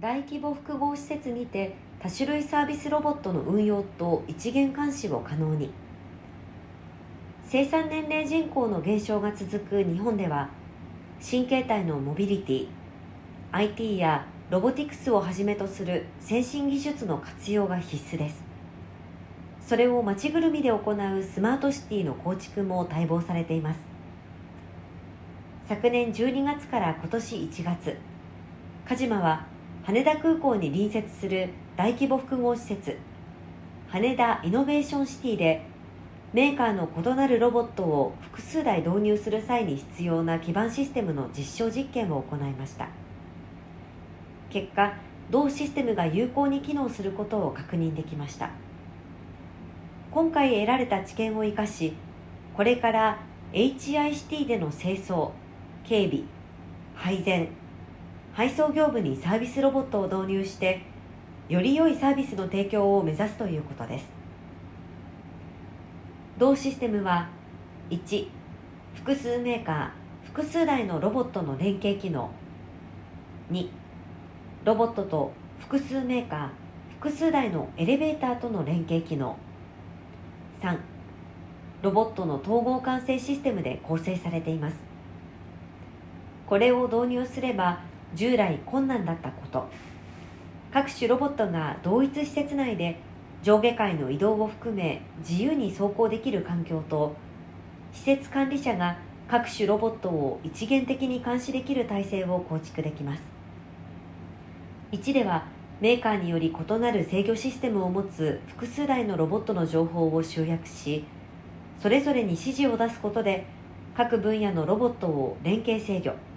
[0.00, 5.72] 大規模複合施設にて多種類サービスロボットの運用と一元監視を可能に。
[7.44, 10.50] 生産年齢人口の減少が続く日本では
[11.18, 12.68] 新形態のモビリティ
[13.50, 18.44] IT やロボティクスをはじめとする先進技術の活用が必須です。
[19.60, 23.80] それを街ぐるみで行うスマートシティの構築も待望されています。
[25.68, 27.96] 昨年12月から今年1月
[28.86, 29.57] 鹿島は
[29.88, 32.98] 羽田空港に隣接する大規模複合施設
[33.88, 35.62] 羽田イノベーションシティで
[36.34, 42.88] メーカーの異なるロボットを複数台導入する際に必要な基盤システムの実証実験を行いました。
[44.50, 44.92] 結果
[45.30, 48.50] 同システムが有効に機能することを確認できました。
[50.10, 51.94] 今回得られた知見を生かし
[52.54, 53.20] これから
[53.54, 55.30] HICT での清掃
[55.84, 56.24] 警備
[56.94, 57.48] 配膳
[58.32, 60.82] 配送業務にサービスロボットを導入して
[61.48, 64.06] より良いサービスの提供を目指すということです。
[66.38, 67.28] 同システムは
[67.90, 68.28] 1
[68.94, 72.30] 複数メーカー複数台のロボットの連携機能。
[73.50, 73.68] 2
[74.64, 76.48] ロボットと複数メーカー
[77.00, 79.36] 複数台のエレベーターとの連携機能。
[80.60, 80.78] 3
[81.82, 84.76] ロボットの統合管制システムで構成されています。
[86.46, 87.80] これを導入すれば
[88.14, 89.68] 従来困難だったこと。
[90.72, 93.00] 各種ロボットが同一施設内で
[93.42, 97.16] 上下階の移動を含め自由に走行できる環境と
[97.92, 98.98] 施設管理者が
[99.28, 103.22] 各種ロボットを一元的に監視できる体制を構築できます。
[104.92, 105.46] 1では
[105.80, 111.04] メーカーにより異なる制御システムを持つ複数台のロボットの情報を集約し
[111.80, 113.46] それぞれに指示を出すことで
[113.96, 116.27] 各分野のロボットを連携制御。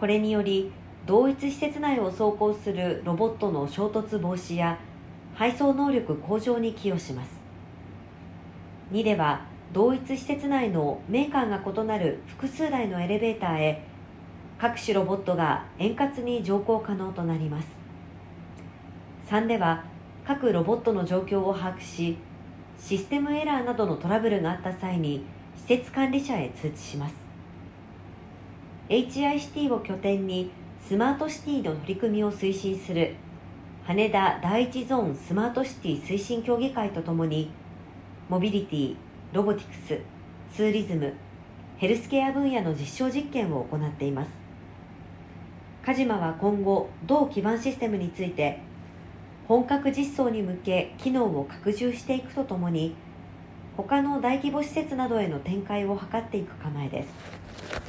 [0.00, 0.72] これにより
[1.04, 4.78] 同一施設内を走行するロボットの衝突防止や
[5.34, 7.38] 配送能力向上に寄与します。
[8.92, 9.42] 2では
[9.74, 13.82] 同一施設内のメーカーが異なる複数台のエレベーターへ
[14.58, 17.68] 各種ロボットが円滑に乗降可能となります。
[19.28, 19.84] 3では
[20.26, 22.16] 各ロボットの状況を把握し
[22.78, 27.29] システムエラーなどのトラブルがあった際に施設管理者へ通知します。
[28.90, 30.50] HI シティを拠点に
[30.84, 33.14] スマートシティの取り組みを推進する。
[33.84, 37.52] 羽田第一ゾーンスマートシティ推進協議会とともに
[38.28, 38.96] モビリティ、
[39.32, 40.00] ロボティクス、
[40.52, 41.14] ツーリズム、
[41.76, 44.30] ヘルスケア分野の実証実験を行っています。
[45.84, 48.58] 鹿島は今後同基盤システムについて
[49.46, 52.96] 本格実装に向け機能を拡充していくとともに
[53.76, 57.79] 他の大規模施設などへの展開を図っていく構えです。